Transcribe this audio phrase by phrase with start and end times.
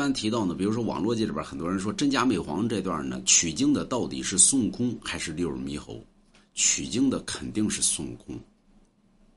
[0.00, 6.02] 般提到呢，比如说网络界里边很多人说真假美皇这段呢，取经的到底是孙悟空还是六耳猕猴？
[6.54, 8.34] 取经的肯定是孙悟空。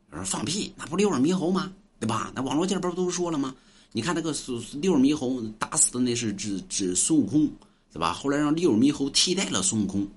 [0.10, 1.74] 有人放屁，那不六耳猕猴吗？
[2.00, 2.32] 对吧？
[2.34, 3.54] 那网络界里边都说了吗？
[3.92, 4.34] 你看那个
[4.80, 7.46] 六耳猕猴打死的那是指指孙悟空，
[7.92, 8.14] 对吧？
[8.14, 10.08] 后来让六耳猕猴替代了孙悟空，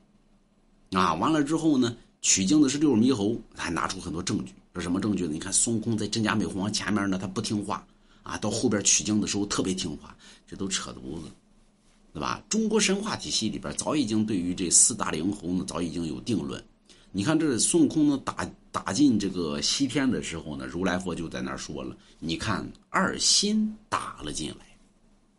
[0.92, 5.30] 啊，完了之后呢，取经的是六耳猕猴，还拿出很多证据，说什么证据呢？
[5.32, 7.86] 你看孙悟空在真假美猴王前面呢，他不听话。
[8.26, 10.16] 啊，到后边取经的时候特别听话，
[10.48, 11.30] 这都扯犊子，
[12.12, 12.42] 对吧？
[12.48, 16.62] 中国神话体系里边早已经对于这四大灵猴呢，早已经有定论。
[17.12, 24.76] 你看这孙悟空呢打打进这个西天的时候呢，如来佛就在那儿说了：“你看二心打了进来，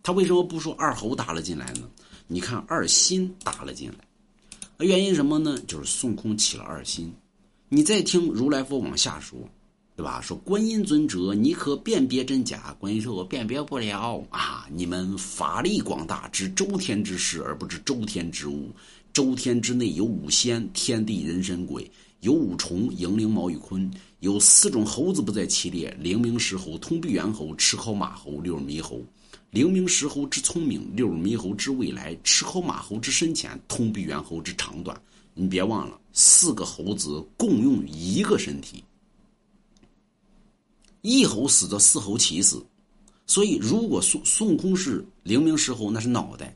[0.01, 1.89] 他为什么不说二猴打了进来呢？
[2.25, 5.59] 你看二心打了进来，原因什么呢？
[5.67, 7.13] 就是孙悟空起了二心。
[7.67, 9.37] 你再听如来佛往下说。”
[9.97, 10.21] 对吧？
[10.21, 12.71] 说观音尊者，你可辨别真假？
[12.77, 14.67] 观音说：“我辨别不了啊！
[14.71, 18.69] 你们法力广大，知周天之事而不知周天之物。
[19.11, 21.81] 周天之内有五仙，天地人神鬼；
[22.19, 29.01] 有五虫，迎灵毛羽鲲；有四种猴子不在其列：灵明石猴、通臂猿猴、赤尻马猴、六耳猕猴。
[29.49, 34.95] 灵明石猴之聪明，六耳猕猴之未来，赤尻马猴之深浅，通臂猿猴之长短。
[35.33, 38.83] 你别忘了，四个猴子共用一个身体。”
[41.01, 42.65] 一猴死则四猴齐死，
[43.25, 46.47] 所以如果孙孙悟空是灵明石猴，那是脑袋；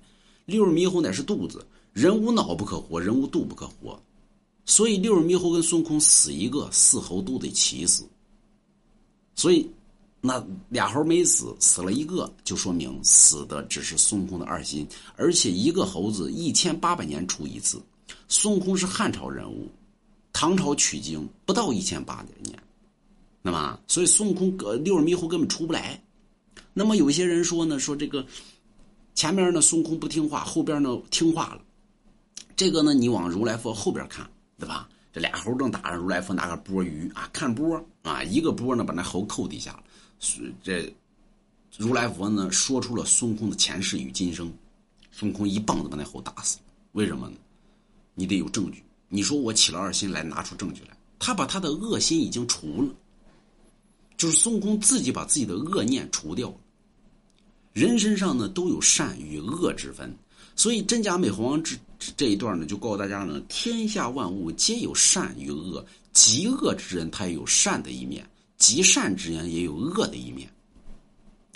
[0.45, 1.65] 六耳猕猴乃是肚子。
[1.93, 4.01] 人无脑不可活，人无肚不可活。
[4.65, 8.05] 所以六耳猕猴跟孙悟空死一个，四猴都得齐死。
[9.35, 9.69] 所以
[10.21, 14.87] 那俩猴没死，死了一个，就说明死的只是孙悟空的二心。
[15.17, 17.81] 而且一个猴子一千八百年出一次，
[18.29, 19.67] 孙悟空是汉朝人物，
[20.31, 22.57] 唐朝取经不到一千八百年。
[23.41, 26.01] 那么，所以孙悟空呃六耳猕猴根本出不来。
[26.73, 28.25] 那么有些人说呢，说这个
[29.15, 31.61] 前面呢孙悟空不听话，后边呢听话了。
[32.55, 34.87] 这个呢，你往如来佛后边看，对吧？
[35.11, 39.83] 这俩猴正打着，如来佛拿个钵盂啊，看钵啊，一个钵呢把那猴扣地下了。
[40.63, 40.93] 这
[41.77, 44.53] 如来佛呢说出了孙悟空的前世与今生，
[45.11, 46.59] 孙悟空一棒子把那猴打死。
[46.91, 47.35] 为什么呢？
[48.13, 48.83] 你得有证据。
[49.09, 50.95] 你说我起了二心来，拿出证据来。
[51.19, 52.89] 他把他的恶心已经除了。
[54.21, 56.55] 就是孙悟空自己把自己的恶念除掉了。
[57.73, 60.15] 人身上呢都有善与恶之分，
[60.55, 61.75] 所以真假美猴王这
[62.15, 65.83] 这一段呢就告诉大家呢：天下万物皆有善与恶，
[66.13, 68.23] 极恶之人他也有善的一面，
[68.59, 70.47] 极善之人也有恶的一面。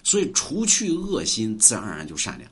[0.02, 2.50] 所以除去恶心，自然而然就善良。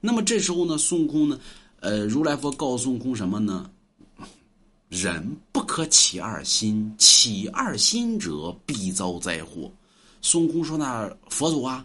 [0.00, 1.38] 那么这时候呢，孙悟空呢，
[1.80, 3.70] 呃，如来佛告诉孙悟空什么呢？
[4.88, 9.68] 人不可起二心，起二心者必遭灾祸。
[10.22, 11.84] 孙悟空说：“那佛祖啊，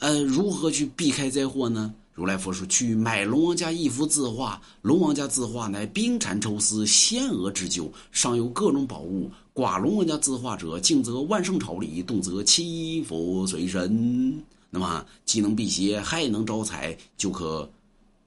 [0.00, 9.30] 呃，如何去避开灾祸呢？”如来佛说：“去买龙王家一幅字画，龙王家字画乃冰蚕抽丝，仙娥织就，上有各种宝物。
[9.54, 14.44] 挂龙王家字画者，静则万圣朝礼，动则祈福随身。
[14.68, 17.66] 那么既能辟邪，还能招财，就可，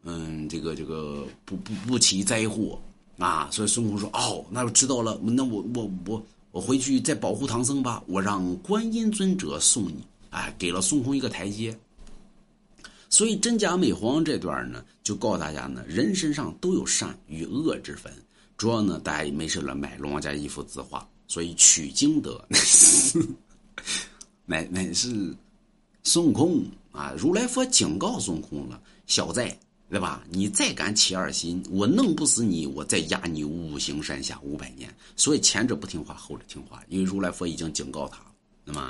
[0.01, 2.79] 嗯，这个这个不不不起灾祸。”
[3.17, 8.03] 啊，所以孙悟空说：“哦，那我知道了，那我我我我回去再保护唐僧吧。
[8.07, 11.77] 我让观音尊者送你，哎，给了孙悟空一个台阶。
[13.09, 18.11] 所以真假美猴王这段呢，就告诉大家呢，人身上都有善与恶之分。
[18.57, 22.45] 主要呢，大家没事了买龙王家一幅字画，所以取经得
[24.45, 25.33] 乃乃是
[26.03, 27.13] 孙悟空啊！
[27.17, 29.57] 如来佛警告孙悟空了，小在。”
[29.89, 30.23] 对吧？
[30.29, 34.93] 你再敢起二心，我弄不死你，我再压你五行山下五百年。
[35.15, 38.34] 所以前者不听话，后者听话，因为如来佛已经警告他了。